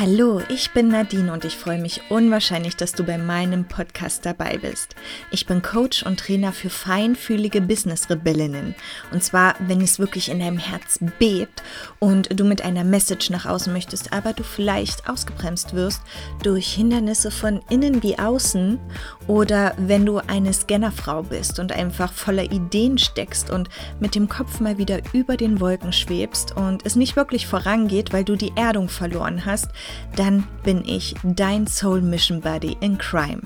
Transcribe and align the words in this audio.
Hallo, 0.00 0.40
ich 0.48 0.70
bin 0.70 0.86
Nadine 0.86 1.32
und 1.32 1.44
ich 1.44 1.56
freue 1.56 1.80
mich 1.80 2.02
unwahrscheinlich, 2.08 2.76
dass 2.76 2.92
du 2.92 3.02
bei 3.02 3.18
meinem 3.18 3.64
Podcast 3.64 4.24
dabei 4.24 4.56
bist. 4.56 4.94
Ich 5.32 5.44
bin 5.44 5.60
Coach 5.60 6.04
und 6.04 6.20
Trainer 6.20 6.52
für 6.52 6.70
feinfühlige 6.70 7.60
Business-Rebellinnen. 7.60 8.76
Und 9.10 9.24
zwar, 9.24 9.56
wenn 9.58 9.80
es 9.80 9.98
wirklich 9.98 10.28
in 10.28 10.38
deinem 10.38 10.58
Herz 10.58 11.00
bebt 11.18 11.64
und 11.98 12.28
du 12.38 12.44
mit 12.44 12.62
einer 12.62 12.84
Message 12.84 13.30
nach 13.30 13.44
außen 13.44 13.72
möchtest, 13.72 14.12
aber 14.12 14.34
du 14.34 14.44
vielleicht 14.44 15.08
ausgebremst 15.08 15.74
wirst 15.74 16.02
durch 16.44 16.74
Hindernisse 16.74 17.32
von 17.32 17.60
innen 17.68 18.00
wie 18.04 18.20
außen 18.20 18.78
oder 19.26 19.74
wenn 19.78 20.06
du 20.06 20.18
eine 20.18 20.52
Scannerfrau 20.52 21.24
bist 21.24 21.58
und 21.58 21.72
einfach 21.72 22.12
voller 22.12 22.44
Ideen 22.44 22.98
steckst 22.98 23.50
und 23.50 23.68
mit 23.98 24.14
dem 24.14 24.28
Kopf 24.28 24.60
mal 24.60 24.78
wieder 24.78 25.00
über 25.12 25.36
den 25.36 25.58
Wolken 25.58 25.92
schwebst 25.92 26.56
und 26.56 26.86
es 26.86 26.94
nicht 26.94 27.16
wirklich 27.16 27.48
vorangeht, 27.48 28.12
weil 28.12 28.22
du 28.22 28.36
die 28.36 28.52
Erdung 28.54 28.88
verloren 28.88 29.44
hast, 29.44 29.72
dann 30.16 30.46
bin 30.62 30.84
ich 30.84 31.14
dein 31.22 31.66
Soul 31.66 32.00
Mission 32.00 32.40
Buddy 32.40 32.76
in 32.80 32.98
Crime. 32.98 33.42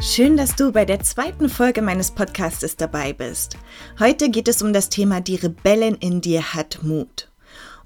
Schön, 0.00 0.36
dass 0.36 0.56
du 0.56 0.72
bei 0.72 0.84
der 0.84 1.00
zweiten 1.00 1.48
Folge 1.48 1.82
meines 1.82 2.10
Podcasts 2.10 2.76
dabei 2.76 3.12
bist. 3.12 3.56
Heute 4.00 4.30
geht 4.30 4.48
es 4.48 4.62
um 4.62 4.72
das 4.72 4.88
Thema 4.88 5.20
Die 5.20 5.36
Rebellin 5.36 5.96
in 5.96 6.20
dir 6.20 6.54
hat 6.54 6.82
Mut. 6.82 7.27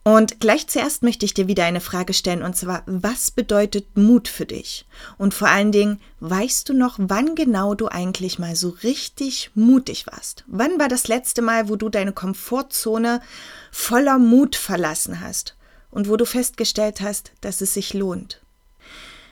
Und 0.04 0.40
gleich 0.40 0.66
zuerst 0.66 1.04
möchte 1.04 1.24
ich 1.24 1.32
dir 1.32 1.46
wieder 1.46 1.64
eine 1.64 1.80
Frage 1.80 2.12
stellen, 2.12 2.42
und 2.42 2.56
zwar, 2.56 2.82
was 2.86 3.30
bedeutet 3.30 3.96
Mut 3.96 4.26
für 4.26 4.46
dich? 4.46 4.84
Und 5.16 5.32
vor 5.32 5.48
allen 5.48 5.70
Dingen, 5.70 6.00
weißt 6.18 6.68
du 6.68 6.74
noch, 6.74 6.96
wann 6.98 7.36
genau 7.36 7.74
du 7.74 7.86
eigentlich 7.86 8.40
mal 8.40 8.56
so 8.56 8.70
richtig 8.82 9.52
mutig 9.54 10.08
warst? 10.08 10.42
Wann 10.48 10.80
war 10.80 10.88
das 10.88 11.06
letzte 11.06 11.40
Mal, 11.40 11.68
wo 11.68 11.76
du 11.76 11.88
deine 11.88 12.12
Komfortzone 12.12 13.20
voller 13.70 14.18
Mut 14.18 14.56
verlassen 14.56 15.20
hast 15.20 15.54
und 15.92 16.08
wo 16.08 16.16
du 16.16 16.26
festgestellt 16.26 17.00
hast, 17.00 17.30
dass 17.40 17.60
es 17.60 17.74
sich 17.74 17.94
lohnt? 17.94 18.40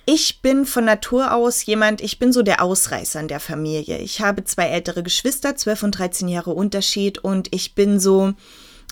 Ich 0.06 0.40
bin 0.40 0.66
von 0.66 0.84
Natur 0.84 1.34
aus 1.34 1.66
jemand, 1.66 2.00
ich 2.00 2.20
bin 2.20 2.32
so 2.32 2.42
der 2.42 2.62
Ausreißer 2.62 3.20
in 3.20 3.28
der 3.28 3.40
Familie. 3.40 3.98
Ich 3.98 4.20
habe 4.20 4.44
zwei 4.44 4.66
ältere 4.66 5.02
Geschwister, 5.02 5.56
12 5.56 5.82
und 5.82 5.98
13 5.98 6.28
Jahre 6.28 6.52
Unterschied 6.52 7.18
und 7.18 7.48
ich 7.52 7.74
bin 7.74 8.00
so, 8.00 8.34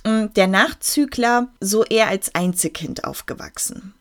der 0.05 0.47
Nachzügler 0.47 1.49
so 1.61 1.85
eher 1.85 2.09
als 2.09 2.35
Einzelkind 2.35 3.05
aufgewachsen. 3.05 3.95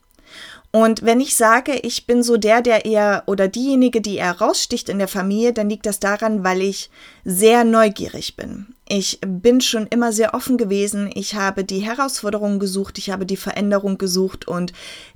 Und 0.72 1.04
wenn 1.04 1.22
ich 1.22 1.36
sage, 1.36 1.74
ich 1.74 2.06
bin 2.06 2.24
so 2.24 2.38
der, 2.38 2.62
der 2.62 2.86
eher 2.86 3.24
oder 3.26 3.48
diejenige, 3.48 4.02
die 4.02 4.18
eher 4.18 4.40
raussticht 4.40 4.90
in 4.90 5.00
der 5.00 5.08
Familie, 5.08 5.54
dann 5.54 5.70
liegt 5.70 5.86
das 5.86 6.00
daran, 6.00 6.44
weil 6.44 6.62
ich 6.62 6.90
sehr 7.24 7.64
neugierig 7.64 8.36
bin. 8.36 8.76
Ich 8.88 9.20
bin 9.26 9.62
schon 9.62 9.88
immer 9.88 10.12
sehr 10.12 10.34
offen 10.34 10.58
gewesen. 10.58 11.10
Ich 11.14 11.36
habe 11.36 11.64
die 11.64 11.80
Herausforderungen 11.80 12.60
gesucht, 12.60 12.98
ich 12.98 13.10
habe 13.10 13.26
die 13.26 13.38
Veränderung 13.38 13.98
gesucht 13.98 14.48
und 14.48 14.74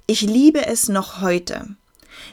ich 0.07 0.21
liebe 0.21 0.65
es 0.65 0.89
noch 0.89 1.21
heute. 1.21 1.67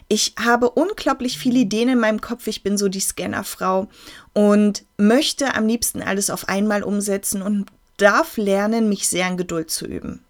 Ich 0.08 0.34
habe 0.42 0.70
unglaublich 0.70 1.38
viele 1.38 1.60
Ideen 1.60 1.88
in 1.88 2.00
meinem 2.00 2.20
Kopf. 2.20 2.46
Ich 2.46 2.62
bin 2.62 2.78
so 2.78 2.88
die 2.88 3.00
Scannerfrau 3.00 3.88
und 4.32 4.84
möchte 4.96 5.54
am 5.54 5.66
liebsten 5.66 6.02
alles 6.02 6.30
auf 6.30 6.48
einmal 6.48 6.82
umsetzen 6.82 7.42
und 7.42 7.66
darf 7.98 8.36
lernen, 8.38 8.88
mich 8.88 9.08
sehr 9.08 9.28
in 9.28 9.36
Geduld 9.36 9.70
zu 9.70 9.86
üben. 9.86 10.24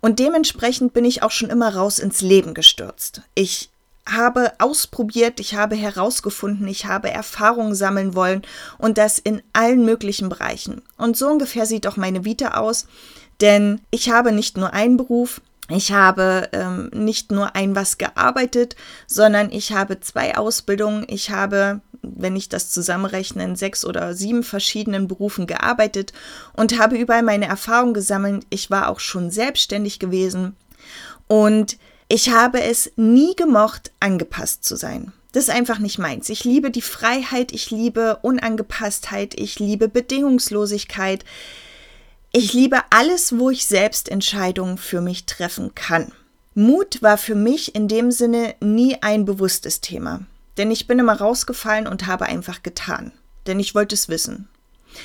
Und 0.00 0.18
dementsprechend 0.18 0.94
bin 0.94 1.04
ich 1.04 1.22
auch 1.22 1.30
schon 1.30 1.50
immer 1.50 1.74
raus 1.74 1.98
ins 1.98 2.20
Leben 2.22 2.54
gestürzt. 2.54 3.22
Ich 3.34 3.70
habe 4.08 4.52
ausprobiert, 4.58 5.40
ich 5.40 5.54
habe 5.54 5.74
herausgefunden, 5.74 6.66
ich 6.68 6.86
habe 6.86 7.10
Erfahrungen 7.10 7.74
sammeln 7.74 8.14
wollen 8.14 8.42
und 8.78 8.98
das 8.98 9.18
in 9.18 9.42
allen 9.52 9.84
möglichen 9.84 10.28
Bereichen. 10.28 10.82
Und 10.96 11.16
so 11.16 11.28
ungefähr 11.28 11.66
sieht 11.66 11.86
auch 11.86 11.96
meine 11.96 12.24
Vita 12.24 12.54
aus, 12.54 12.86
denn 13.40 13.80
ich 13.90 14.10
habe 14.10 14.32
nicht 14.32 14.56
nur 14.56 14.72
einen 14.72 14.96
Beruf, 14.96 15.40
ich 15.68 15.92
habe 15.92 16.48
ähm, 16.52 16.90
nicht 16.92 17.32
nur 17.32 17.56
ein 17.56 17.74
was 17.74 17.98
gearbeitet, 17.98 18.76
sondern 19.06 19.50
ich 19.50 19.72
habe 19.72 20.00
zwei 20.00 20.36
Ausbildungen. 20.36 21.04
Ich 21.08 21.30
habe 21.30 21.80
wenn 22.08 22.36
ich 22.36 22.48
das 22.48 22.70
zusammenrechne, 22.70 23.44
in 23.44 23.56
sechs 23.56 23.84
oder 23.84 24.14
sieben 24.14 24.42
verschiedenen 24.42 25.08
Berufen 25.08 25.46
gearbeitet 25.46 26.12
und 26.52 26.78
habe 26.78 26.96
überall 26.96 27.22
meine 27.22 27.46
Erfahrungen 27.46 27.94
gesammelt. 27.94 28.46
Ich 28.50 28.70
war 28.70 28.88
auch 28.88 29.00
schon 29.00 29.30
selbstständig 29.30 29.98
gewesen 29.98 30.56
und 31.26 31.78
ich 32.08 32.30
habe 32.30 32.62
es 32.62 32.92
nie 32.96 33.34
gemocht, 33.34 33.90
angepasst 33.98 34.64
zu 34.64 34.76
sein. 34.76 35.12
Das 35.32 35.44
ist 35.44 35.54
einfach 35.54 35.80
nicht 35.80 35.98
meins. 35.98 36.28
Ich 36.28 36.44
liebe 36.44 36.70
die 36.70 36.82
Freiheit, 36.82 37.52
ich 37.52 37.70
liebe 37.70 38.18
Unangepasstheit, 38.22 39.34
ich 39.38 39.58
liebe 39.58 39.88
Bedingungslosigkeit. 39.88 41.24
Ich 42.38 42.52
liebe 42.52 42.82
alles, 42.90 43.38
wo 43.38 43.48
ich 43.48 43.64
selbst 43.64 44.10
Entscheidungen 44.10 44.76
für 44.76 45.00
mich 45.00 45.24
treffen 45.24 45.74
kann. 45.74 46.12
Mut 46.52 47.00
war 47.00 47.16
für 47.16 47.34
mich 47.34 47.74
in 47.74 47.88
dem 47.88 48.10
Sinne 48.10 48.54
nie 48.60 48.98
ein 49.00 49.24
bewusstes 49.24 49.80
Thema. 49.80 50.20
Denn 50.58 50.70
ich 50.70 50.86
bin 50.86 50.98
immer 50.98 51.18
rausgefallen 51.18 51.86
und 51.86 52.06
habe 52.06 52.26
einfach 52.26 52.62
getan. 52.62 53.12
Denn 53.46 53.58
ich 53.58 53.74
wollte 53.74 53.94
es 53.94 54.10
wissen. 54.10 54.50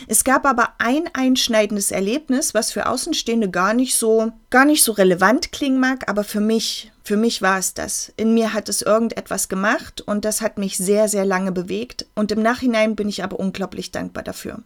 Es 0.10 0.26
gab 0.26 0.46
aber 0.46 0.74
ein 0.80 1.10
einschneidendes 1.14 1.92
Erlebnis, 1.92 2.54
was 2.54 2.74
für 2.74 2.88
Außenstehende 2.88 3.50
gar 3.50 3.74
nicht 3.74 3.96
so, 3.96 4.34
gar 4.52 4.66
nicht 4.66 4.84
so 4.84 4.92
relevant 4.92 5.52
klingen 5.52 5.80
mag, 5.80 6.08
aber 6.08 6.24
für 6.24 6.42
mich 6.42 6.92
für 7.04 7.18
mich 7.18 7.42
war 7.42 7.58
es 7.58 7.74
das. 7.74 8.14
In 8.16 8.34
mir 8.34 8.54
hat 8.54 8.70
es 8.70 8.84
irgendetwas 8.84 9.50
gemacht 9.50 10.02
und 10.02 10.24
das 10.24 10.42
hat 10.42 10.60
mich 10.60 10.78
sehr, 10.78 11.10
sehr 11.10 11.26
lange 11.26 11.52
bewegt 11.52 12.06
und 12.14 12.32
im 12.32 12.42
Nachhinein 12.44 12.96
bin 12.96 13.10
ich 13.10 13.24
aber 13.24 13.40
unglaublich 13.40 13.92
dankbar 13.92 14.24
dafür. 14.24 14.60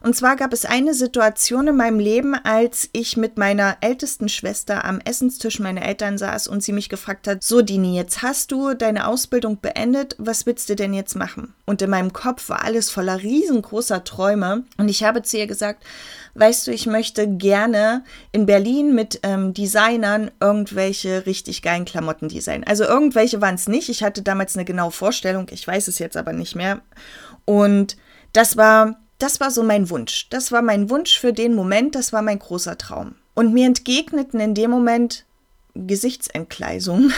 Und 0.00 0.16
zwar 0.16 0.36
gab 0.36 0.54
es 0.54 0.64
eine 0.64 0.94
Situation 0.94 1.68
in 1.68 1.76
meinem 1.76 1.98
Leben, 1.98 2.34
als 2.34 2.88
ich 2.92 3.18
mit 3.18 3.36
meiner 3.36 3.76
ältesten 3.82 4.30
Schwester 4.30 4.86
am 4.86 5.00
Essenstisch 5.00 5.60
meiner 5.60 5.82
Eltern 5.82 6.16
saß 6.16 6.48
und 6.48 6.62
sie 6.62 6.72
mich 6.72 6.88
gefragt 6.88 7.28
hat, 7.28 7.42
so 7.42 7.60
Dini, 7.60 7.94
jetzt 7.94 8.22
hast 8.22 8.52
du 8.52 8.72
deine 8.72 9.06
Ausbildung 9.06 9.60
beendet, 9.60 10.16
was 10.18 10.46
willst 10.46 10.70
du 10.70 10.76
denn 10.76 10.94
jetzt 10.94 11.14
machen? 11.14 11.54
Und 11.66 11.82
in 11.82 11.90
meinem 11.90 12.14
Kopf 12.14 12.48
war 12.48 12.64
alles 12.64 12.88
voller 12.88 13.22
riesengroßer 13.22 14.02
Träume 14.02 14.64
und 14.78 14.88
ich 14.88 15.04
habe 15.04 15.22
zu 15.22 15.36
ihr 15.36 15.46
gesagt, 15.46 15.84
weißt 16.34 16.66
du, 16.66 16.70
ich 16.72 16.86
möchte 16.86 17.28
gerne 17.28 18.04
in 18.32 18.46
Berlin 18.46 18.94
mit 18.94 19.20
ähm, 19.22 19.54
Designern 19.54 20.30
irgendwelche 20.40 21.26
richtig 21.26 21.62
geilen 21.62 21.84
Klamotten 21.84 22.28
designen. 22.28 22.64
Also 22.64 22.84
irgendwelche 22.84 23.40
waren 23.40 23.54
es 23.54 23.68
nicht. 23.68 23.88
Ich 23.88 24.02
hatte 24.02 24.22
damals 24.22 24.56
eine 24.56 24.64
genaue 24.64 24.92
Vorstellung, 24.92 25.46
ich 25.50 25.66
weiß 25.66 25.88
es 25.88 25.98
jetzt 25.98 26.16
aber 26.16 26.32
nicht 26.32 26.54
mehr. 26.54 26.80
Und 27.44 27.96
das 28.32 28.56
war, 28.56 29.00
das 29.18 29.40
war 29.40 29.50
so 29.50 29.62
mein 29.62 29.90
Wunsch. 29.90 30.28
Das 30.30 30.52
war 30.52 30.62
mein 30.62 30.90
Wunsch 30.90 31.18
für 31.18 31.32
den 31.32 31.54
Moment, 31.54 31.94
das 31.94 32.12
war 32.12 32.22
mein 32.22 32.38
großer 32.38 32.78
Traum. 32.78 33.14
Und 33.34 33.52
mir 33.52 33.66
entgegneten 33.66 34.40
in 34.40 34.54
dem 34.54 34.70
Moment 34.70 35.24
Gesichtsentgleisung, 35.74 37.12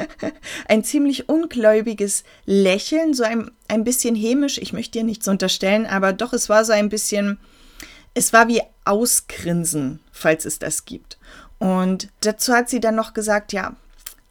ein 0.68 0.84
ziemlich 0.84 1.28
ungläubiges 1.28 2.24
Lächeln, 2.46 3.12
so 3.12 3.24
ein, 3.24 3.50
ein 3.68 3.84
bisschen 3.84 4.14
hämisch, 4.14 4.56
ich 4.56 4.72
möchte 4.72 4.98
dir 4.98 5.04
nichts 5.04 5.28
unterstellen, 5.28 5.86
aber 5.86 6.14
doch, 6.14 6.32
es 6.32 6.48
war 6.48 6.64
so 6.64 6.72
ein 6.72 6.88
bisschen, 6.88 7.38
es 8.14 8.32
war 8.32 8.48
wie 8.48 8.62
Ausgrinsen, 8.84 10.00
falls 10.12 10.44
es 10.44 10.58
das 10.58 10.84
gibt. 10.84 11.18
Und 11.58 12.08
dazu 12.20 12.52
hat 12.52 12.68
sie 12.68 12.80
dann 12.80 12.94
noch 12.94 13.14
gesagt, 13.14 13.52
ja, 13.52 13.76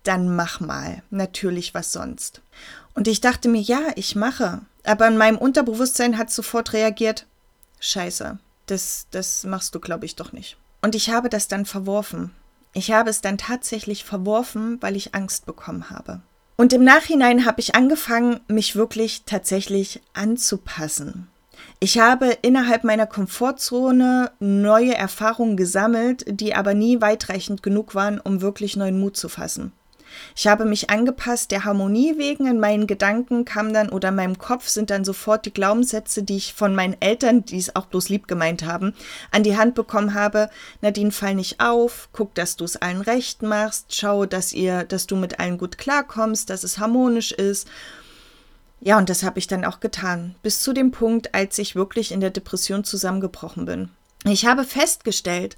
dann 0.03 0.35
mach 0.35 0.59
mal. 0.59 1.03
Natürlich, 1.09 1.73
was 1.73 1.91
sonst. 1.91 2.41
Und 2.93 3.07
ich 3.07 3.21
dachte 3.21 3.47
mir, 3.47 3.61
ja, 3.61 3.81
ich 3.95 4.15
mache. 4.15 4.61
Aber 4.83 5.07
in 5.07 5.17
meinem 5.17 5.37
Unterbewusstsein 5.37 6.17
hat 6.17 6.31
sofort 6.31 6.73
reagiert, 6.73 7.27
scheiße, 7.79 8.39
das, 8.65 9.07
das 9.11 9.43
machst 9.43 9.75
du, 9.75 9.79
glaube 9.79 10.05
ich, 10.05 10.15
doch 10.15 10.33
nicht. 10.33 10.57
Und 10.81 10.95
ich 10.95 11.09
habe 11.09 11.29
das 11.29 11.47
dann 11.47 11.65
verworfen. 11.65 12.31
Ich 12.73 12.91
habe 12.91 13.09
es 13.09 13.21
dann 13.21 13.37
tatsächlich 13.37 14.05
verworfen, 14.05 14.81
weil 14.81 14.95
ich 14.95 15.15
Angst 15.15 15.45
bekommen 15.45 15.89
habe. 15.89 16.21
Und 16.55 16.73
im 16.73 16.83
Nachhinein 16.83 17.45
habe 17.45 17.61
ich 17.61 17.75
angefangen, 17.75 18.41
mich 18.47 18.75
wirklich 18.75 19.23
tatsächlich 19.25 20.01
anzupassen. 20.13 21.27
Ich 21.79 21.97
habe 21.97 22.37
innerhalb 22.41 22.83
meiner 22.83 23.07
Komfortzone 23.07 24.31
neue 24.39 24.95
Erfahrungen 24.95 25.55
gesammelt, 25.55 26.25
die 26.27 26.53
aber 26.53 26.73
nie 26.73 26.99
weitreichend 26.99 27.63
genug 27.63 27.95
waren, 27.95 28.19
um 28.19 28.41
wirklich 28.41 28.75
neuen 28.75 28.99
Mut 28.99 29.15
zu 29.15 29.29
fassen. 29.29 29.71
Ich 30.35 30.47
habe 30.47 30.65
mich 30.65 30.89
angepasst, 30.89 31.51
der 31.51 31.65
Harmonie 31.65 32.17
wegen. 32.17 32.47
In 32.47 32.59
meinen 32.59 32.87
Gedanken 32.87 33.45
kam 33.45 33.73
dann 33.73 33.89
oder 33.89 34.09
in 34.09 34.15
meinem 34.15 34.37
Kopf 34.37 34.67
sind 34.67 34.89
dann 34.89 35.05
sofort 35.05 35.45
die 35.45 35.53
Glaubenssätze, 35.53 36.23
die 36.23 36.37
ich 36.37 36.53
von 36.53 36.75
meinen 36.75 36.97
Eltern, 36.99 37.45
die 37.45 37.57
es 37.57 37.75
auch 37.75 37.85
bloß 37.85 38.09
lieb 38.09 38.27
gemeint 38.27 38.65
haben, 38.65 38.93
an 39.31 39.43
die 39.43 39.57
Hand 39.57 39.75
bekommen 39.75 40.13
habe. 40.13 40.49
Nadine, 40.81 41.11
fall 41.11 41.35
nicht 41.35 41.59
auf, 41.59 42.09
guck, 42.11 42.33
dass 42.35 42.55
du 42.55 42.65
es 42.65 42.77
allen 42.77 43.01
recht 43.01 43.41
machst, 43.41 43.95
schau, 43.95 44.25
dass 44.25 44.53
ihr, 44.53 44.83
dass 44.83 45.07
du 45.07 45.15
mit 45.15 45.39
allen 45.39 45.57
gut 45.57 45.77
klarkommst, 45.77 46.49
dass 46.49 46.63
es 46.63 46.79
harmonisch 46.79 47.31
ist 47.31 47.67
ja, 48.81 48.97
und 48.97 49.09
das 49.09 49.23
habe 49.23 49.39
ich 49.39 49.47
dann 49.47 49.65
auch 49.65 49.79
getan, 49.79 50.35
bis 50.41 50.61
zu 50.61 50.73
dem 50.73 50.91
Punkt, 50.91 51.35
als 51.35 51.57
ich 51.57 51.75
wirklich 51.75 52.11
in 52.11 52.21
der 52.21 52.29
Depression 52.29 52.83
zusammengebrochen 52.83 53.65
bin. 53.65 53.89
Ich 54.25 54.45
habe 54.45 54.63
festgestellt, 54.63 55.57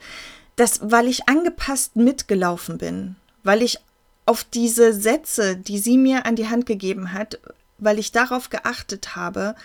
dass 0.55 0.79
weil 0.83 1.07
ich 1.07 1.29
angepasst 1.29 1.95
mitgelaufen 1.95 2.77
bin, 2.77 3.15
weil 3.43 3.61
ich 3.61 3.79
auf 4.25 4.43
diese 4.43 4.93
Sätze, 4.93 5.55
die 5.55 5.79
sie 5.79 5.97
mir 5.97 6.25
an 6.25 6.35
die 6.35 6.47
Hand 6.47 6.65
gegeben 6.65 7.13
hat, 7.13 7.39
weil 7.77 7.99
ich 7.99 8.11
darauf 8.11 8.49
geachtet 8.49 9.15
habe, 9.15 9.55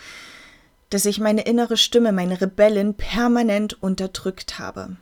dass 0.90 1.04
ich 1.04 1.18
meine 1.18 1.42
innere 1.42 1.76
Stimme, 1.76 2.12
meine 2.12 2.40
Rebellen 2.40 2.94
permanent 2.94 3.82
unterdrückt 3.82 4.58
habe. 4.58 4.96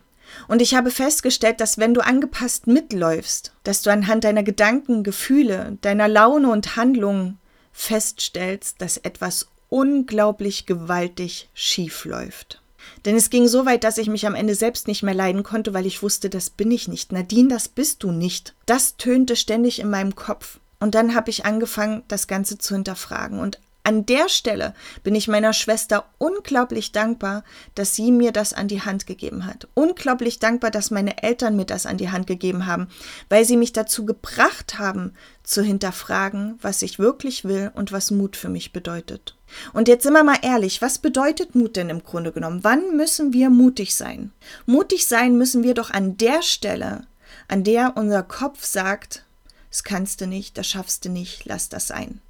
Und 0.47 0.61
ich 0.61 0.75
habe 0.75 0.91
festgestellt, 0.91 1.61
dass 1.61 1.77
wenn 1.77 1.93
du 1.93 2.01
angepasst 2.01 2.67
mitläufst, 2.67 3.53
dass 3.63 3.81
du 3.81 3.91
anhand 3.91 4.23
deiner 4.23 4.43
Gedanken, 4.43 5.03
Gefühle, 5.03 5.77
deiner 5.81 6.07
Laune 6.07 6.49
und 6.49 6.75
Handlungen 6.75 7.37
feststellst, 7.75 8.81
dass 8.81 8.97
etwas 8.97 9.47
unglaublich 9.69 10.65
gewaltig 10.65 11.49
schief 11.53 12.05
läuft. 12.05 12.61
Denn 13.03 13.15
es 13.15 13.29
ging 13.29 13.47
so 13.47 13.65
weit, 13.65 13.83
dass 13.83 13.97
ich 13.97 14.07
mich 14.07 14.25
am 14.25 14.35
Ende 14.35 14.55
selbst 14.55 14.87
nicht 14.87 15.03
mehr 15.03 15.13
leiden 15.13 15.43
konnte, 15.43 15.73
weil 15.73 15.85
ich 15.85 16.01
wusste, 16.01 16.29
das 16.29 16.49
bin 16.49 16.71
ich 16.71 16.87
nicht. 16.87 17.11
Nadine, 17.11 17.49
das 17.49 17.67
bist 17.67 18.03
du 18.03 18.11
nicht. 18.11 18.55
Das 18.65 18.95
tönte 18.97 19.35
ständig 19.35 19.79
in 19.79 19.89
meinem 19.89 20.15
Kopf. 20.15 20.59
Und 20.79 20.95
dann 20.95 21.15
habe 21.15 21.29
ich 21.29 21.45
angefangen, 21.45 22.03
das 22.07 22.27
Ganze 22.27 22.57
zu 22.57 22.75
hinterfragen. 22.75 23.39
Und 23.39 23.59
an 23.85 24.05
der 24.05 24.29
Stelle 24.29 24.73
bin 25.03 25.15
ich 25.15 25.27
meiner 25.27 25.53
Schwester 25.53 26.05
unglaublich 26.17 26.91
dankbar, 26.91 27.43
dass 27.75 27.95
sie 27.95 28.11
mir 28.11 28.31
das 28.31 28.53
an 28.53 28.67
die 28.67 28.81
Hand 28.81 29.05
gegeben 29.05 29.45
hat. 29.45 29.67
Unglaublich 29.75 30.39
dankbar, 30.39 30.71
dass 30.71 30.91
meine 30.91 31.21
Eltern 31.23 31.55
mir 31.55 31.65
das 31.65 31.85
an 31.85 31.97
die 31.97 32.09
Hand 32.09 32.27
gegeben 32.27 32.65
haben, 32.65 32.87
weil 33.29 33.45
sie 33.45 33.57
mich 33.57 33.73
dazu 33.73 34.05
gebracht 34.05 34.79
haben, 34.79 35.13
zu 35.43 35.61
hinterfragen, 35.61 36.57
was 36.61 36.81
ich 36.81 36.97
wirklich 36.97 37.43
will 37.43 37.71
und 37.75 37.91
was 37.91 38.09
Mut 38.09 38.35
für 38.35 38.49
mich 38.49 38.73
bedeutet. 38.73 39.37
Und 39.73 39.87
jetzt 39.87 40.03
sind 40.03 40.13
wir 40.13 40.23
mal 40.23 40.39
ehrlich, 40.41 40.81
was 40.81 40.97
bedeutet 40.97 41.53
Mut 41.53 41.75
denn 41.75 41.89
im 41.89 42.03
Grunde 42.03 42.31
genommen? 42.31 42.63
Wann 42.63 42.97
müssen 42.97 43.33
wir 43.33 43.51
mutig 43.51 43.95
sein? 43.95 44.31
Mutig 44.65 45.05
sein 45.05 45.37
müssen 45.37 45.61
wir 45.61 45.75
doch 45.75 45.91
an 45.91 46.17
der 46.17 46.41
Stelle, 46.41 47.05
an 47.47 47.63
der 47.63 47.93
unser 47.95 48.23
Kopf 48.23 48.65
sagt, 48.65 49.23
das 49.69 49.83
kannst 49.83 50.21
du 50.21 50.25
nicht, 50.27 50.57
das 50.57 50.67
schaffst 50.67 51.05
du 51.05 51.09
nicht, 51.09 51.45
lass 51.45 51.69
das 51.69 51.87
sein. 51.87 52.21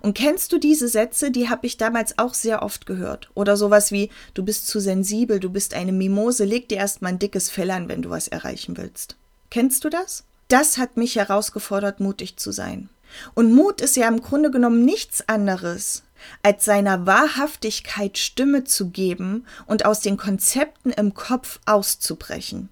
Und 0.00 0.16
kennst 0.16 0.52
du 0.52 0.58
diese 0.58 0.88
Sätze, 0.88 1.30
die 1.30 1.48
habe 1.48 1.66
ich 1.66 1.76
damals 1.76 2.18
auch 2.18 2.34
sehr 2.34 2.62
oft 2.62 2.86
gehört. 2.86 3.30
Oder 3.34 3.56
sowas 3.56 3.92
wie, 3.92 4.10
du 4.34 4.44
bist 4.44 4.66
zu 4.66 4.80
sensibel, 4.80 5.40
du 5.40 5.50
bist 5.50 5.74
eine 5.74 5.92
Mimose, 5.92 6.44
leg 6.44 6.68
dir 6.68 6.78
erstmal 6.78 7.12
ein 7.12 7.18
dickes 7.18 7.50
Fell 7.50 7.70
an, 7.70 7.88
wenn 7.88 8.02
du 8.02 8.10
was 8.10 8.28
erreichen 8.28 8.76
willst. 8.76 9.16
Kennst 9.50 9.84
du 9.84 9.90
das? 9.90 10.24
Das 10.48 10.78
hat 10.78 10.96
mich 10.96 11.16
herausgefordert, 11.16 12.00
mutig 12.00 12.36
zu 12.36 12.52
sein. 12.52 12.88
Und 13.34 13.52
Mut 13.52 13.80
ist 13.80 13.96
ja 13.96 14.08
im 14.08 14.20
Grunde 14.20 14.50
genommen 14.50 14.84
nichts 14.84 15.28
anderes, 15.28 16.02
als 16.42 16.64
seiner 16.64 17.06
Wahrhaftigkeit 17.06 18.18
Stimme 18.18 18.64
zu 18.64 18.90
geben 18.90 19.46
und 19.66 19.84
aus 19.84 20.00
den 20.00 20.16
Konzepten 20.16 20.90
im 20.90 21.14
Kopf 21.14 21.60
auszubrechen. 21.66 22.68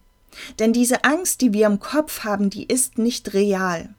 Denn 0.58 0.72
diese 0.72 1.04
Angst, 1.04 1.40
die 1.40 1.52
wir 1.52 1.66
im 1.66 1.80
Kopf 1.80 2.24
haben, 2.24 2.50
die 2.50 2.66
ist 2.66 2.98
nicht 2.98 3.34
real. 3.34 3.94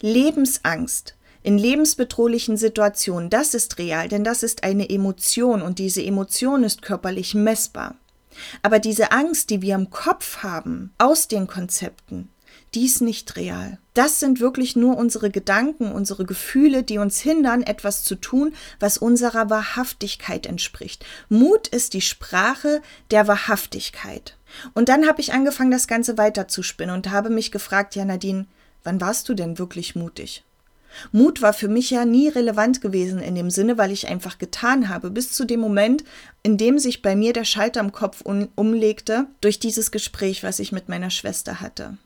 Lebensangst, 0.00 1.14
in 1.42 1.58
lebensbedrohlichen 1.58 2.56
Situationen, 2.56 3.30
das 3.30 3.54
ist 3.54 3.78
real, 3.78 4.08
denn 4.08 4.24
das 4.24 4.42
ist 4.42 4.64
eine 4.64 4.90
Emotion 4.90 5.62
und 5.62 5.78
diese 5.78 6.02
Emotion 6.02 6.64
ist 6.64 6.82
körperlich 6.82 7.34
messbar. 7.34 7.96
Aber 8.62 8.78
diese 8.78 9.12
Angst, 9.12 9.50
die 9.50 9.62
wir 9.62 9.74
im 9.74 9.90
Kopf 9.90 10.38
haben, 10.38 10.92
aus 10.98 11.28
den 11.28 11.46
Konzepten, 11.46 12.28
die 12.74 12.86
ist 12.86 13.00
nicht 13.00 13.36
real. 13.36 13.78
Das 13.94 14.20
sind 14.20 14.38
wirklich 14.38 14.76
nur 14.76 14.96
unsere 14.96 15.30
Gedanken, 15.30 15.90
unsere 15.90 16.24
Gefühle, 16.24 16.84
die 16.84 16.98
uns 16.98 17.20
hindern, 17.20 17.62
etwas 17.62 18.04
zu 18.04 18.14
tun, 18.14 18.54
was 18.78 18.98
unserer 18.98 19.50
Wahrhaftigkeit 19.50 20.46
entspricht. 20.46 21.04
Mut 21.28 21.66
ist 21.68 21.94
die 21.94 22.00
Sprache 22.00 22.80
der 23.10 23.26
Wahrhaftigkeit. 23.26 24.36
Und 24.74 24.88
dann 24.88 25.08
habe 25.08 25.20
ich 25.20 25.32
angefangen, 25.32 25.72
das 25.72 25.88
Ganze 25.88 26.16
weiterzuspinnen 26.16 26.94
und 26.94 27.10
habe 27.10 27.30
mich 27.30 27.50
gefragt, 27.50 27.96
ja 27.96 28.04
Nadine, 28.04 28.46
wann 28.84 29.00
warst 29.00 29.28
du 29.28 29.34
denn 29.34 29.58
wirklich 29.58 29.96
mutig? 29.96 30.44
Mut 31.12 31.42
war 31.42 31.52
für 31.52 31.68
mich 31.68 31.90
ja 31.90 32.04
nie 32.04 32.28
relevant 32.28 32.80
gewesen 32.80 33.20
in 33.20 33.34
dem 33.34 33.50
Sinne, 33.50 33.78
weil 33.78 33.90
ich 33.90 34.08
einfach 34.08 34.38
getan 34.38 34.88
habe, 34.88 35.10
bis 35.10 35.32
zu 35.32 35.44
dem 35.44 35.60
Moment, 35.60 36.04
in 36.42 36.56
dem 36.56 36.78
sich 36.78 37.02
bei 37.02 37.16
mir 37.16 37.32
der 37.32 37.44
Schalter 37.44 37.80
im 37.80 37.92
Kopf 37.92 38.20
um, 38.22 38.48
umlegte, 38.54 39.26
durch 39.40 39.58
dieses 39.58 39.90
Gespräch, 39.90 40.42
was 40.42 40.58
ich 40.58 40.72
mit 40.72 40.88
meiner 40.88 41.10
Schwester 41.10 41.60
hatte. 41.60 41.96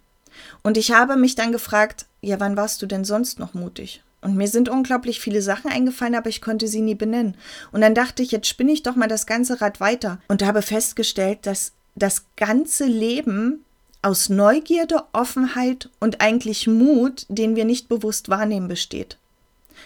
Und 0.62 0.76
ich 0.76 0.92
habe 0.92 1.16
mich 1.16 1.34
dann 1.34 1.52
gefragt, 1.52 2.06
ja, 2.20 2.40
wann 2.40 2.56
warst 2.56 2.82
du 2.82 2.86
denn 2.86 3.04
sonst 3.04 3.38
noch 3.38 3.54
mutig? 3.54 4.02
Und 4.20 4.36
mir 4.36 4.48
sind 4.48 4.70
unglaublich 4.70 5.20
viele 5.20 5.42
Sachen 5.42 5.70
eingefallen, 5.70 6.14
aber 6.14 6.31
ich 6.31 6.40
konnte 6.40 6.66
sie 6.66 6.81
nie 6.81 6.94
benennen. 6.94 7.36
Und 7.72 7.82
dann 7.82 7.94
dachte 7.94 8.22
ich, 8.22 8.32
jetzt 8.32 8.48
spinne 8.48 8.72
ich 8.72 8.82
doch 8.82 8.96
mal 8.96 9.06
das 9.06 9.26
ganze 9.26 9.60
Rad 9.60 9.81
weiter 9.81 10.19
und 10.28 10.42
habe 10.42 10.62
festgestellt, 10.62 11.40
dass 11.42 11.72
das 11.94 12.25
ganze 12.36 12.86
Leben 12.86 13.64
aus 14.04 14.28
Neugierde, 14.28 15.04
Offenheit 15.12 15.88
und 16.00 16.20
eigentlich 16.20 16.66
Mut, 16.66 17.26
den 17.28 17.56
wir 17.56 17.64
nicht 17.64 17.88
bewusst 17.88 18.28
wahrnehmen, 18.28 18.68
besteht. 18.68 19.18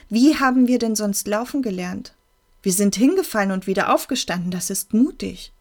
Wie 0.09 0.37
haben 0.37 0.67
wir 0.67 0.79
denn 0.79 0.97
sonst 0.97 1.29
laufen 1.29 1.62
gelernt? 1.62 2.15
Wir 2.62 2.73
sind 2.73 2.97
hingefallen 2.97 3.53
und 3.53 3.67
wieder 3.67 3.94
aufgestanden, 3.94 4.50
das 4.50 4.70
ist 4.70 4.93
mutig. 4.93 5.53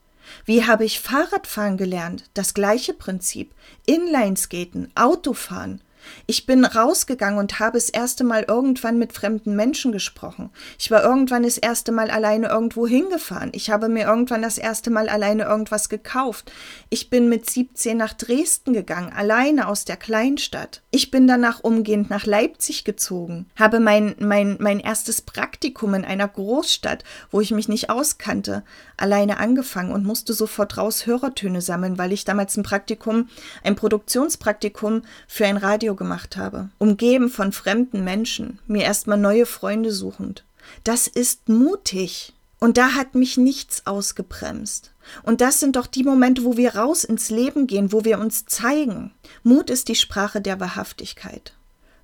Wie 0.46 0.66
habe 0.66 0.86
ich 0.86 1.00
Fahrradfahren 1.00 1.78
gelernt? 1.78 2.30
Das 2.34 2.54
gleiche 2.54 2.94
Prinzip. 2.94 3.54
Inlineskaten, 3.86 4.92
Autofahren. 4.96 5.82
Ich 6.26 6.46
bin 6.46 6.66
rausgegangen 6.66 7.40
und 7.40 7.60
habe 7.60 7.78
das 7.78 7.90
erste 7.90 8.24
Mal 8.24 8.46
irgendwann 8.48 8.98
mit 8.98 9.14
fremden 9.14 9.56
Menschen 9.56 9.92
gesprochen. 9.92 10.50
Ich 10.80 10.92
war 10.92 11.04
irgendwann 11.04 11.44
das 11.44 11.58
erste 11.58 11.92
Mal 11.92 12.10
alleine 12.10 12.48
irgendwo 12.48 12.88
hingefahren. 12.88 13.52
Ich 13.54 13.70
habe 13.70 13.90
mir 13.90 14.06
irgendwann 14.06 14.42
das 14.42 14.58
erste 14.58 14.90
Mal 14.90 15.10
alleine 15.10 15.44
irgendwas 15.44 15.90
gekauft. 15.90 16.52
Ich 16.90 17.10
bin 17.10 17.30
mit 17.30 17.50
17 17.50 17.98
nach 17.98 18.14
Dresden 18.14 18.74
gegangen, 18.74 19.12
alleine 19.14 19.68
aus 19.68 19.86
der 19.86 19.98
Kleinstadt. 19.98 20.82
Ich 20.92 21.12
bin 21.12 21.28
danach 21.28 21.64
umgehend 21.64 22.10
nach 22.10 22.26
Leipzig 22.26 22.84
gezogen, 22.84 23.50
habe 23.56 23.80
mein, 23.80 24.16
mein, 24.20 24.58
mein 24.60 24.80
erstes 24.80 25.22
Praktikum 25.22 25.94
in 25.94 26.06
einer 26.06 26.28
Großstadt, 26.28 27.04
wo 27.32 27.42
ich 27.42 27.52
mich 27.52 27.68
nicht 27.68 27.90
auskannte, 27.90 28.64
alleine 28.96 29.38
angefangen 29.38 29.92
und 29.92 30.06
musste 30.06 30.34
sofort 30.34 30.78
raus 30.78 31.06
Hörertöne 31.06 31.62
sammeln, 31.62 31.98
weil 31.98 32.14
ich 32.14 32.26
damals 32.26 32.58
ein 32.58 32.64
Praktikum, 32.64 33.30
ein 33.64 33.76
Produktionspraktikum 33.76 35.04
für 35.28 35.46
ein 35.46 35.58
Radio 35.58 35.96
gemacht 35.98 36.38
habe, 36.38 36.70
umgeben 36.78 37.30
von 37.30 37.52
fremden 37.52 38.04
Menschen, 38.04 38.60
mir 38.68 38.84
erstmal 38.84 39.18
neue 39.18 39.46
Freunde 39.46 39.92
suchend. 39.92 40.46
Das 40.84 41.08
ist 41.08 41.50
mutig. 41.50 42.34
Und 42.60 42.78
da 42.78 42.94
hat 42.96 43.14
mich 43.14 43.38
nichts 43.38 43.86
ausgebremst. 43.86 44.92
Und 45.24 45.42
das 45.42 45.60
sind 45.60 45.76
doch 45.76 45.86
die 45.86 46.04
Momente, 46.04 46.44
wo 46.44 46.58
wir 46.58 46.76
raus 46.76 47.04
ins 47.04 47.30
Leben 47.30 47.68
gehen, 47.68 47.92
wo 47.92 48.04
wir 48.04 48.20
uns 48.20 48.46
zeigen. 48.46 49.12
Mut 49.44 49.70
ist 49.70 49.90
die 49.90 49.96
Sprache 49.96 50.42
der 50.42 50.60
Wahrhaftigkeit. 50.60 51.54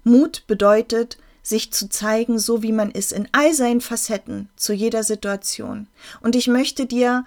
Mut 0.04 0.44
bedeutet, 0.46 1.18
sich 1.42 1.74
zu 1.74 1.90
zeigen, 1.90 2.40
so 2.40 2.62
wie 2.64 2.72
man 2.72 2.92
ist, 2.92 3.12
in 3.12 3.28
all 3.32 3.54
seinen 3.54 3.82
Facetten, 3.82 4.50
zu 4.56 4.74
jeder 4.74 5.04
Situation. 5.04 5.88
Und 6.22 6.36
ich 6.36 6.48
möchte 6.48 6.86
dir 6.86 7.26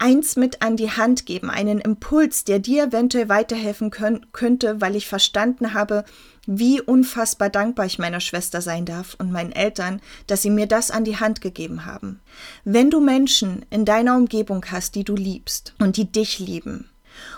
eins 0.00 0.36
mit 0.36 0.62
an 0.62 0.76
die 0.76 0.90
Hand 0.90 1.26
geben, 1.26 1.50
einen 1.50 1.78
Impuls, 1.78 2.44
der 2.44 2.58
dir 2.58 2.84
eventuell 2.84 3.28
weiterhelfen 3.28 3.90
können, 3.90 4.26
könnte, 4.32 4.80
weil 4.80 4.96
ich 4.96 5.06
verstanden 5.06 5.74
habe, 5.74 6.04
wie 6.46 6.80
unfassbar 6.80 7.50
dankbar 7.50 7.86
ich 7.86 7.98
meiner 7.98 8.20
Schwester 8.20 8.62
sein 8.62 8.86
darf 8.86 9.14
und 9.18 9.30
meinen 9.30 9.52
Eltern, 9.52 10.00
dass 10.26 10.42
sie 10.42 10.50
mir 10.50 10.66
das 10.66 10.90
an 10.90 11.04
die 11.04 11.18
Hand 11.18 11.40
gegeben 11.40 11.84
haben. 11.84 12.20
Wenn 12.64 12.90
du 12.90 13.00
Menschen 13.00 13.64
in 13.70 13.84
deiner 13.84 14.16
Umgebung 14.16 14.64
hast, 14.70 14.94
die 14.94 15.04
du 15.04 15.14
liebst 15.14 15.74
und 15.78 15.96
die 15.96 16.10
dich 16.10 16.38
lieben, 16.38 16.86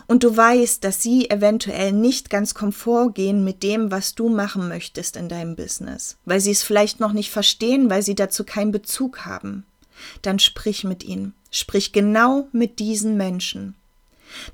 und 0.07 0.23
du 0.23 0.37
weißt, 0.37 0.85
dass 0.85 1.03
sie 1.03 1.29
eventuell 1.31 1.93
nicht 1.93 2.31
ganz 2.31 2.55
komfort 2.55 3.15
gehen 3.15 3.43
mit 3.43 3.63
dem, 3.63 3.91
was 3.91 4.15
du 4.15 4.29
machen 4.29 4.69
möchtest 4.69 5.17
in 5.17 5.29
deinem 5.29 5.57
Business, 5.57 6.19
weil 6.25 6.41
sie 6.41 6.53
es 6.53 6.63
vielleicht 6.63 7.01
noch 7.01 7.13
nicht 7.13 7.31
verstehen, 7.31 7.91
weil 7.91 8.03
sie 8.03 8.15
dazu 8.15 8.45
keinen 8.45 8.71
Bezug 8.71 9.25
haben, 9.25 9.65
dann 10.21 10.39
sprich 10.39 10.85
mit 10.85 11.03
ihnen. 11.03 11.35
Sprich 11.53 11.93
genau 11.93 12.49
mit 12.51 12.81
diesen 12.81 13.17
Menschen. 13.17 13.77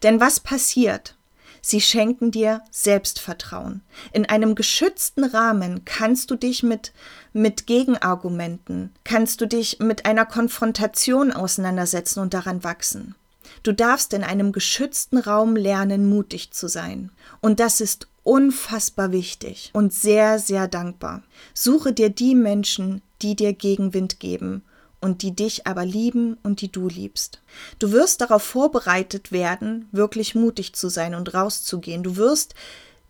Denn 0.03 0.21
was 0.21 0.41
passiert? 0.41 1.15
Sie 1.63 1.81
schenken 1.81 2.31
dir 2.31 2.63
Selbstvertrauen. 2.71 3.83
In 4.13 4.27
einem 4.27 4.55
geschützten 4.55 5.25
Rahmen 5.25 5.85
kannst 5.85 6.31
du 6.31 6.35
dich 6.35 6.63
mit, 6.63 6.93
mit 7.33 7.67
Gegenargumenten, 7.67 8.93
kannst 9.05 9.41
du 9.41 9.47
dich 9.47 9.79
mit 9.79 10.07
einer 10.07 10.27
Konfrontation 10.27 11.33
auseinandersetzen 11.33 12.21
und 12.21 12.35
daran 12.35 12.65
wachsen. 12.65 13.15
Du 13.63 13.73
darfst 13.73 14.13
in 14.13 14.25
einem 14.25 14.53
geschützten 14.53 15.19
Raum 15.19 15.57
lernen, 15.57 16.09
mutig 16.09 16.51
zu 16.51 16.69
sein. 16.69 17.11
Und 17.41 17.61
das 17.61 17.81
ist 17.81 18.09
unfassbar 18.25 19.13
wichtig 19.13 19.71
und 19.73 19.93
sehr, 19.93 20.39
sehr 20.39 20.69
dankbar. 20.69 21.23
Suche 21.55 21.93
dir 21.93 22.11
die 22.11 22.35
Menschen, 22.35 23.03
die 23.23 23.37
dir 23.37 23.53
Gegenwind 23.53 24.21
geben 24.21 24.63
und 25.01 25.23
die 25.23 25.35
dich 25.35 25.67
aber 25.67 25.85
lieben 25.85 26.39
und 26.43 26.61
die 26.61 26.73
du 26.73 26.89
liebst. 26.89 27.41
Du 27.79 27.93
wirst 27.93 28.21
darauf 28.21 28.43
vorbereitet 28.43 29.33
werden, 29.33 29.89
wirklich 29.93 30.35
mutig 30.35 30.75
zu 30.75 30.89
sein 30.89 31.15
und 31.15 31.35
rauszugehen. 31.35 32.03
Du 32.03 32.17
wirst 32.17 32.55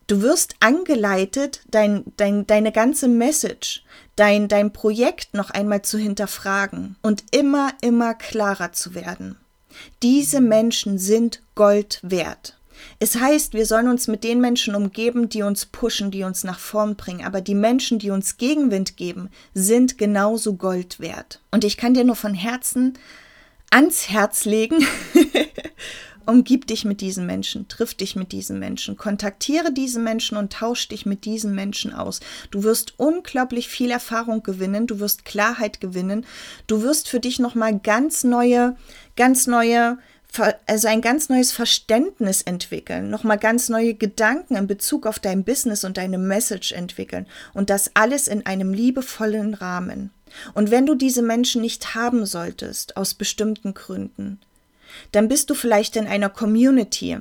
Du 0.08 0.22
wirst 0.22 0.54
angeleitet, 0.60 1.60
dein, 1.70 2.02
dein, 2.16 2.46
deine 2.46 2.72
ganze 2.72 3.08
Message, 3.08 3.84
dein, 4.16 4.48
dein 4.48 4.72
Projekt 4.72 5.34
noch 5.34 5.50
einmal 5.50 5.82
zu 5.82 5.98
hinterfragen 5.98 6.96
und 7.02 7.24
immer, 7.30 7.74
immer 7.82 8.14
klarer 8.14 8.72
zu 8.72 8.94
werden. 8.94 9.36
Diese 10.02 10.40
Menschen 10.40 10.98
sind 10.98 11.42
Gold 11.54 12.00
wert. 12.02 12.57
Es 12.98 13.16
heißt, 13.16 13.54
wir 13.54 13.66
sollen 13.66 13.88
uns 13.88 14.08
mit 14.08 14.24
den 14.24 14.40
Menschen 14.40 14.74
umgeben, 14.74 15.28
die 15.28 15.42
uns 15.42 15.66
pushen, 15.66 16.10
die 16.10 16.24
uns 16.24 16.44
nach 16.44 16.58
vorn 16.58 16.96
bringen. 16.96 17.24
Aber 17.24 17.40
die 17.40 17.54
Menschen, 17.54 17.98
die 17.98 18.10
uns 18.10 18.36
Gegenwind 18.36 18.96
geben, 18.96 19.30
sind 19.54 19.98
genauso 19.98 20.54
Gold 20.54 21.00
wert. 21.00 21.40
Und 21.50 21.64
ich 21.64 21.76
kann 21.76 21.94
dir 21.94 22.04
nur 22.04 22.16
von 22.16 22.34
Herzen 22.34 22.94
ans 23.70 24.08
Herz 24.08 24.44
legen, 24.44 24.86
umgib 26.28 26.66
dich 26.66 26.84
mit 26.84 27.00
diesen 27.00 27.24
Menschen, 27.24 27.68
triff 27.68 27.94
dich 27.94 28.14
mit 28.14 28.32
diesen 28.32 28.58
Menschen, 28.58 28.96
kontaktiere 28.96 29.72
diese 29.72 29.98
Menschen 29.98 30.36
und 30.36 30.52
tausch 30.52 30.86
dich 30.88 31.06
mit 31.06 31.24
diesen 31.24 31.54
Menschen 31.54 31.94
aus. 31.94 32.20
Du 32.50 32.64
wirst 32.64 32.94
unglaublich 32.98 33.68
viel 33.68 33.90
Erfahrung 33.90 34.42
gewinnen, 34.42 34.86
du 34.86 35.00
wirst 35.00 35.24
Klarheit 35.24 35.80
gewinnen, 35.80 36.26
du 36.66 36.82
wirst 36.82 37.08
für 37.08 37.18
dich 37.18 37.38
nochmal 37.38 37.78
ganz 37.78 38.24
neue, 38.24 38.76
ganz 39.16 39.46
neue 39.46 39.98
also 40.66 40.88
ein 40.88 41.00
ganz 41.00 41.28
neues 41.28 41.52
Verständnis 41.52 42.42
entwickeln, 42.42 43.10
nochmal 43.10 43.38
ganz 43.38 43.68
neue 43.68 43.94
Gedanken 43.94 44.56
in 44.56 44.66
Bezug 44.66 45.06
auf 45.06 45.18
dein 45.18 45.44
Business 45.44 45.84
und 45.84 45.96
deine 45.96 46.18
Message 46.18 46.72
entwickeln 46.72 47.26
und 47.54 47.70
das 47.70 47.90
alles 47.94 48.28
in 48.28 48.46
einem 48.46 48.72
liebevollen 48.72 49.54
Rahmen. 49.54 50.10
Und 50.54 50.70
wenn 50.70 50.86
du 50.86 50.94
diese 50.94 51.22
Menschen 51.22 51.62
nicht 51.62 51.94
haben 51.94 52.26
solltest, 52.26 52.96
aus 52.96 53.14
bestimmten 53.14 53.74
Gründen, 53.74 54.38
dann 55.12 55.28
bist 55.28 55.50
du 55.50 55.54
vielleicht 55.54 55.96
in 55.96 56.06
einer 56.06 56.28
Community, 56.28 57.18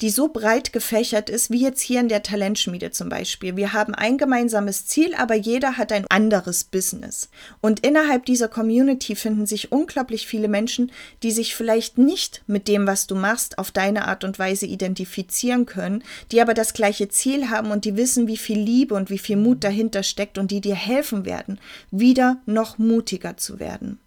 die 0.00 0.10
so 0.10 0.28
breit 0.28 0.72
gefächert 0.72 1.30
ist, 1.30 1.50
wie 1.50 1.62
jetzt 1.62 1.80
hier 1.80 2.00
in 2.00 2.08
der 2.08 2.22
Talentschmiede 2.22 2.90
zum 2.90 3.08
Beispiel. 3.08 3.56
Wir 3.56 3.72
haben 3.72 3.94
ein 3.94 4.18
gemeinsames 4.18 4.86
Ziel, 4.86 5.14
aber 5.14 5.34
jeder 5.34 5.76
hat 5.76 5.92
ein 5.92 6.06
anderes 6.08 6.64
Business. 6.64 7.28
Und 7.60 7.80
innerhalb 7.80 8.24
dieser 8.26 8.48
Community 8.48 9.16
finden 9.16 9.46
sich 9.46 9.72
unglaublich 9.72 10.26
viele 10.26 10.48
Menschen, 10.48 10.92
die 11.22 11.30
sich 11.30 11.54
vielleicht 11.54 11.98
nicht 11.98 12.42
mit 12.46 12.68
dem, 12.68 12.86
was 12.86 13.06
du 13.06 13.14
machst, 13.14 13.58
auf 13.58 13.70
deine 13.70 14.06
Art 14.08 14.24
und 14.24 14.38
Weise 14.38 14.66
identifizieren 14.66 15.66
können, 15.66 16.02
die 16.32 16.40
aber 16.40 16.54
das 16.54 16.74
gleiche 16.74 17.08
Ziel 17.08 17.50
haben 17.50 17.70
und 17.70 17.84
die 17.84 17.96
wissen, 17.96 18.26
wie 18.26 18.36
viel 18.36 18.58
Liebe 18.58 18.94
und 18.94 19.10
wie 19.10 19.18
viel 19.18 19.36
Mut 19.36 19.64
dahinter 19.64 20.02
steckt 20.02 20.38
und 20.38 20.50
die 20.50 20.60
dir 20.60 20.74
helfen 20.74 21.24
werden, 21.24 21.58
wieder 21.90 22.38
noch 22.46 22.78
mutiger 22.78 23.36
zu 23.36 23.58
werden. 23.58 23.98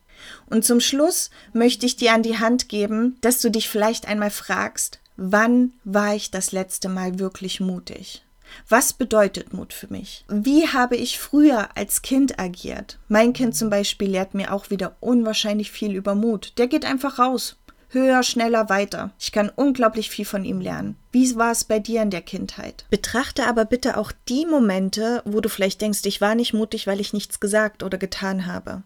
Und 0.50 0.66
zum 0.66 0.80
Schluss 0.80 1.30
möchte 1.54 1.86
ich 1.86 1.96
dir 1.96 2.14
an 2.14 2.24
die 2.24 2.40
Hand 2.40 2.70
geben, 2.70 3.18
dass 3.22 3.40
du 3.40 3.50
dich 3.50 3.70
vielleicht 3.70 4.08
einmal 4.08 4.32
fragst, 4.32 5.00
Wann 5.18 5.74
war 5.84 6.16
ich 6.16 6.30
das 6.30 6.52
letzte 6.52 6.90
Mal 6.90 7.18
wirklich 7.18 7.60
mutig? 7.60 8.24
Was 8.70 8.94
bedeutet 8.94 9.52
Mut 9.52 9.74
für 9.74 9.92
mich? 9.92 10.24
Wie 10.30 10.68
habe 10.68 10.96
ich 10.96 11.18
früher 11.18 11.76
als 11.76 12.04
Kind 12.04 12.40
agiert? 12.40 13.00
Mein 13.08 13.34
Kind 13.34 13.56
zum 13.56 13.72
Beispiel 13.72 14.12
lehrt 14.12 14.36
mir 14.36 14.54
auch 14.54 14.70
wieder 14.70 14.96
unwahrscheinlich 15.00 15.72
viel 15.72 15.96
über 15.96 16.14
Mut. 16.14 16.54
Der 16.58 16.68
geht 16.68 16.86
einfach 16.86 17.18
raus. 17.18 17.58
Höher, 17.90 18.22
schneller, 18.22 18.70
weiter. 18.70 19.12
Ich 19.18 19.32
kann 19.32 19.50
unglaublich 19.50 20.10
viel 20.12 20.26
von 20.26 20.46
ihm 20.46 20.62
lernen. 20.62 20.98
Wie 21.12 21.36
war 21.36 21.52
es 21.52 21.64
bei 21.64 21.80
dir 21.80 22.04
in 22.04 22.12
der 22.12 22.22
Kindheit? 22.22 22.86
Betrachte 22.92 23.48
aber 23.48 23.66
bitte 23.66 23.98
auch 23.98 24.12
die 24.28 24.46
Momente, 24.46 25.24
wo 25.26 25.42
du 25.42 25.50
vielleicht 25.50 25.82
denkst, 25.82 26.02
ich 26.04 26.22
war 26.22 26.36
nicht 26.36 26.54
mutig, 26.54 26.86
weil 26.86 27.00
ich 27.00 27.14
nichts 27.14 27.40
gesagt 27.40 27.82
oder 27.82 27.98
getan 27.98 28.46
habe. 28.46 28.84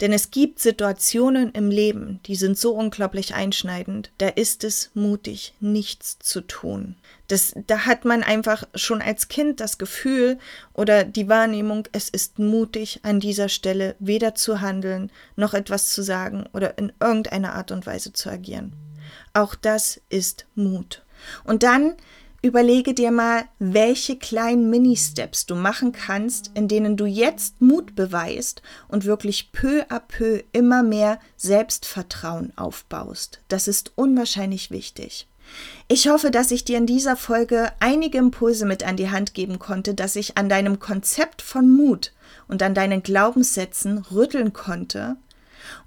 Denn 0.00 0.12
es 0.12 0.30
gibt 0.30 0.58
Situationen 0.58 1.52
im 1.52 1.70
Leben, 1.70 2.20
die 2.26 2.36
sind 2.36 2.58
so 2.58 2.72
unglaublich 2.72 3.34
einschneidend, 3.34 4.10
da 4.18 4.28
ist 4.28 4.64
es 4.64 4.90
mutig, 4.94 5.54
nichts 5.60 6.18
zu 6.18 6.40
tun. 6.40 6.96
Das, 7.28 7.54
da 7.66 7.86
hat 7.86 8.04
man 8.04 8.22
einfach 8.22 8.64
schon 8.74 9.02
als 9.02 9.28
Kind 9.28 9.60
das 9.60 9.78
Gefühl 9.78 10.38
oder 10.74 11.04
die 11.04 11.28
Wahrnehmung, 11.28 11.88
es 11.92 12.08
ist 12.08 12.38
mutig, 12.38 13.00
an 13.02 13.20
dieser 13.20 13.48
Stelle 13.48 13.96
weder 13.98 14.34
zu 14.34 14.60
handeln, 14.60 15.10
noch 15.34 15.54
etwas 15.54 15.90
zu 15.90 16.02
sagen 16.02 16.44
oder 16.52 16.78
in 16.78 16.92
irgendeiner 17.00 17.54
Art 17.54 17.72
und 17.72 17.86
Weise 17.86 18.12
zu 18.12 18.30
agieren. 18.30 18.72
Auch 19.32 19.54
das 19.54 20.00
ist 20.08 20.46
Mut. 20.54 21.02
Und 21.44 21.62
dann 21.62 21.94
Überlege 22.46 22.94
dir 22.94 23.10
mal, 23.10 23.42
welche 23.58 24.16
kleinen 24.16 24.70
Mini-Steps 24.70 25.46
du 25.46 25.56
machen 25.56 25.90
kannst, 25.90 26.52
in 26.54 26.68
denen 26.68 26.96
du 26.96 27.04
jetzt 27.04 27.60
Mut 27.60 27.96
beweist 27.96 28.62
und 28.86 29.04
wirklich 29.04 29.50
peu 29.50 29.82
à 29.88 29.98
peu 29.98 30.44
immer 30.52 30.84
mehr 30.84 31.18
Selbstvertrauen 31.36 32.52
aufbaust. 32.54 33.40
Das 33.48 33.66
ist 33.66 33.90
unwahrscheinlich 33.96 34.70
wichtig. 34.70 35.26
Ich 35.88 36.08
hoffe, 36.08 36.30
dass 36.30 36.52
ich 36.52 36.64
dir 36.64 36.78
in 36.78 36.86
dieser 36.86 37.16
Folge 37.16 37.72
einige 37.80 38.18
Impulse 38.18 38.64
mit 38.64 38.86
an 38.86 38.96
die 38.96 39.10
Hand 39.10 39.34
geben 39.34 39.58
konnte, 39.58 39.94
dass 39.94 40.14
ich 40.14 40.38
an 40.38 40.48
deinem 40.48 40.78
Konzept 40.78 41.42
von 41.42 41.68
Mut 41.68 42.12
und 42.46 42.62
an 42.62 42.74
deinen 42.74 43.02
Glaubenssätzen 43.02 43.98
rütteln 44.12 44.52
konnte 44.52 45.16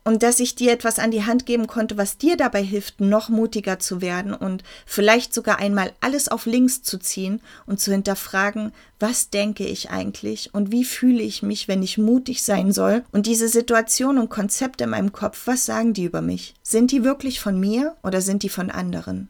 und 0.03 0.23
dass 0.23 0.39
ich 0.39 0.55
dir 0.55 0.71
etwas 0.71 0.99
an 0.99 1.11
die 1.11 1.25
Hand 1.25 1.45
geben 1.45 1.67
konnte, 1.67 1.97
was 1.97 2.17
dir 2.17 2.37
dabei 2.37 2.63
hilft, 2.63 3.01
noch 3.01 3.29
mutiger 3.29 3.79
zu 3.79 4.01
werden 4.01 4.33
und 4.33 4.63
vielleicht 4.85 5.33
sogar 5.33 5.59
einmal 5.59 5.93
alles 6.01 6.27
auf 6.27 6.45
links 6.45 6.81
zu 6.81 6.97
ziehen 6.97 7.41
und 7.65 7.79
zu 7.79 7.91
hinterfragen, 7.91 8.71
was 8.99 9.29
denke 9.29 9.65
ich 9.65 9.89
eigentlich 9.89 10.53
und 10.53 10.71
wie 10.71 10.83
fühle 10.83 11.23
ich 11.23 11.43
mich, 11.43 11.67
wenn 11.67 11.83
ich 11.83 11.97
mutig 11.97 12.43
sein 12.43 12.71
soll 12.71 13.03
und 13.11 13.25
diese 13.25 13.47
Situation 13.47 14.17
und 14.17 14.29
Konzepte 14.29 14.85
in 14.85 14.89
meinem 14.91 15.11
Kopf, 15.11 15.45
was 15.45 15.65
sagen 15.65 15.93
die 15.93 16.05
über 16.05 16.21
mich? 16.21 16.53
Sind 16.63 16.91
die 16.91 17.03
wirklich 17.03 17.39
von 17.39 17.59
mir 17.59 17.95
oder 18.03 18.21
sind 18.21 18.43
die 18.43 18.49
von 18.49 18.69
anderen? 18.69 19.29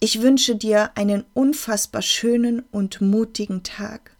Ich 0.00 0.22
wünsche 0.22 0.56
dir 0.56 0.90
einen 0.96 1.24
unfassbar 1.34 2.02
schönen 2.02 2.62
und 2.70 3.00
mutigen 3.00 3.62
Tag 3.62 4.12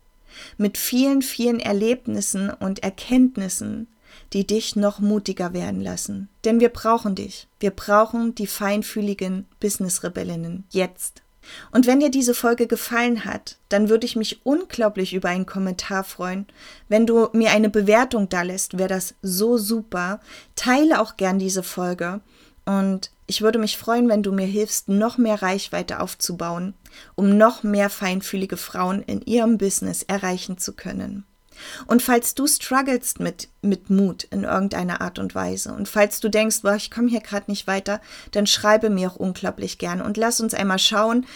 mit 0.56 0.78
vielen, 0.78 1.22
vielen 1.22 1.60
Erlebnissen 1.60 2.50
und 2.50 2.82
Erkenntnissen, 2.82 3.88
die 4.32 4.46
dich 4.46 4.76
noch 4.76 4.98
mutiger 5.00 5.52
werden 5.52 5.80
lassen. 5.80 6.28
Denn 6.44 6.60
wir 6.60 6.68
brauchen 6.68 7.14
dich. 7.14 7.48
Wir 7.60 7.70
brauchen 7.70 8.34
die 8.34 8.46
feinfühligen 8.46 9.46
Business-Rebellinnen 9.60 10.64
jetzt. 10.70 11.22
Und 11.70 11.86
wenn 11.86 12.00
dir 12.00 12.10
diese 12.10 12.34
Folge 12.34 12.66
gefallen 12.66 13.24
hat, 13.24 13.56
dann 13.68 13.88
würde 13.88 14.06
ich 14.06 14.16
mich 14.16 14.44
unglaublich 14.44 15.14
über 15.14 15.28
einen 15.28 15.46
Kommentar 15.46 16.04
freuen. 16.04 16.46
Wenn 16.88 17.06
du 17.06 17.28
mir 17.32 17.52
eine 17.52 17.70
Bewertung 17.70 18.28
da 18.28 18.42
lässt, 18.42 18.78
wäre 18.78 18.88
das 18.88 19.14
so 19.22 19.56
super. 19.56 20.20
Teile 20.56 21.00
auch 21.00 21.16
gern 21.16 21.38
diese 21.38 21.62
Folge. 21.62 22.20
Und 22.64 23.10
ich 23.26 23.40
würde 23.40 23.58
mich 23.58 23.78
freuen, 23.78 24.08
wenn 24.08 24.22
du 24.22 24.32
mir 24.32 24.46
hilfst, 24.46 24.88
noch 24.88 25.16
mehr 25.16 25.40
Reichweite 25.40 26.00
aufzubauen, 26.00 26.74
um 27.14 27.36
noch 27.36 27.62
mehr 27.62 27.88
feinfühlige 27.88 28.56
Frauen 28.56 29.02
in 29.02 29.22
ihrem 29.22 29.58
Business 29.58 30.02
erreichen 30.02 30.58
zu 30.58 30.74
können. 30.74 31.24
Und 31.86 32.02
falls 32.02 32.34
du 32.34 32.46
strugglest 32.46 33.20
mit, 33.20 33.48
mit 33.62 33.90
Mut 33.90 34.24
in 34.24 34.44
irgendeiner 34.44 35.00
Art 35.00 35.18
und 35.18 35.34
Weise 35.34 35.72
und 35.72 35.88
falls 35.88 36.20
du 36.20 36.28
denkst, 36.28 36.62
boah, 36.62 36.74
ich 36.74 36.90
komme 36.90 37.08
hier 37.08 37.20
gerade 37.20 37.50
nicht 37.50 37.66
weiter, 37.66 38.00
dann 38.32 38.46
schreibe 38.46 38.90
mir 38.90 39.10
auch 39.10 39.16
unglaublich 39.16 39.78
gern 39.78 40.00
und 40.00 40.16
lass 40.16 40.40
uns 40.40 40.54
einmal 40.54 40.78
schauen, 40.78 41.26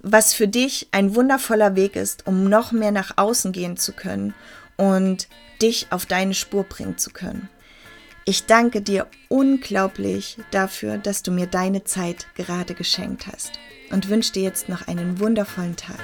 was 0.00 0.34
für 0.34 0.48
dich 0.48 0.88
ein 0.90 1.14
wundervoller 1.14 1.76
Weg 1.76 1.96
ist, 1.96 2.26
um 2.26 2.48
noch 2.48 2.72
mehr 2.72 2.90
nach 2.90 3.12
außen 3.16 3.52
gehen 3.52 3.76
zu 3.76 3.92
können 3.92 4.34
und 4.76 5.28
dich 5.60 5.86
auf 5.90 6.06
deine 6.06 6.34
Spur 6.34 6.64
bringen 6.64 6.98
zu 6.98 7.10
können. 7.10 7.48
Ich 8.24 8.46
danke 8.46 8.82
dir 8.82 9.08
unglaublich 9.28 10.38
dafür, 10.52 10.98
dass 10.98 11.22
du 11.22 11.32
mir 11.32 11.46
deine 11.46 11.84
Zeit 11.84 12.26
gerade 12.36 12.74
geschenkt 12.74 13.26
hast 13.26 13.52
und 13.90 14.08
wünsche 14.08 14.32
dir 14.32 14.42
jetzt 14.42 14.68
noch 14.68 14.86
einen 14.86 15.18
wundervollen 15.18 15.76
Tag. 15.76 15.98